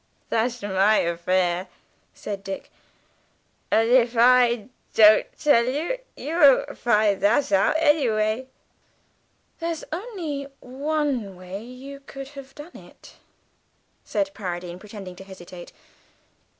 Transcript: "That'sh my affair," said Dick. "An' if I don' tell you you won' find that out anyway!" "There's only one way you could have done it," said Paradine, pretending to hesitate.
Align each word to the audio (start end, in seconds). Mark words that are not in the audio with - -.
"That'sh 0.29 0.63
my 0.63 0.97
affair," 0.97 1.67
said 2.11 2.43
Dick. 2.43 2.71
"An' 3.69 3.87
if 3.87 4.17
I 4.17 4.69
don' 4.95 5.25
tell 5.37 5.65
you 5.65 5.99
you 6.17 6.37
won' 6.39 6.75
find 6.75 7.21
that 7.21 7.51
out 7.51 7.75
anyway!" 7.77 8.47
"There's 9.59 9.83
only 9.91 10.47
one 10.59 11.35
way 11.35 11.63
you 11.63 11.99
could 11.99 12.29
have 12.29 12.55
done 12.55 12.75
it," 12.75 13.17
said 14.03 14.33
Paradine, 14.33 14.79
pretending 14.79 15.15
to 15.17 15.23
hesitate. 15.23 15.71